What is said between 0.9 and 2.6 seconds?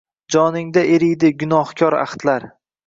eriydi gunohkor ahdlar.